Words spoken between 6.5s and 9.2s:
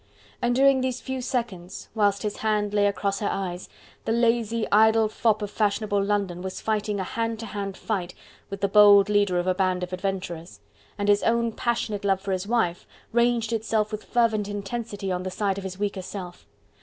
fighting a hand to hand fight with the bold